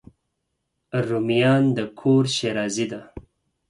[1.07, 3.01] رومیان د کور ښېرازي ده